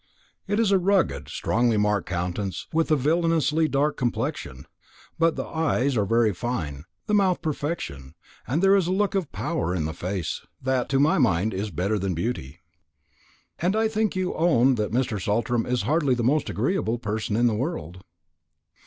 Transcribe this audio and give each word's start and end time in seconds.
It 0.47 0.59
is 0.59 0.71
a 0.71 0.79
rugged, 0.79 1.29
strongly 1.29 1.77
marked 1.77 2.09
countenance 2.09 2.65
with 2.73 2.89
a 2.89 2.95
villanously 2.95 3.67
dark 3.67 3.97
complexion; 3.97 4.65
but 5.19 5.35
the 5.35 5.45
eyes 5.45 5.95
are 5.95 6.07
very 6.07 6.33
fine, 6.33 6.85
the 7.05 7.13
mouth 7.13 7.39
perfection; 7.43 8.15
and 8.47 8.63
there 8.63 8.75
is 8.75 8.87
a 8.87 8.91
look 8.91 9.13
of 9.13 9.31
power 9.31 9.75
in 9.75 9.85
the 9.85 9.93
face 9.93 10.41
that, 10.59 10.89
to 10.89 10.99
my 10.99 11.19
mind, 11.19 11.53
is 11.53 11.69
better 11.69 11.99
than 11.99 12.15
beauty." 12.15 12.61
"And 13.59 13.75
I 13.75 13.87
think 13.87 14.15
you 14.15 14.33
owned 14.33 14.75
that 14.77 14.89
Mr. 14.91 15.21
Saltram 15.23 15.67
is 15.67 15.83
hardly 15.83 16.15
the 16.15 16.23
most 16.23 16.49
agreeable 16.49 16.97
person 16.97 17.35
in 17.35 17.45
the 17.45 17.53
world." 17.53 18.03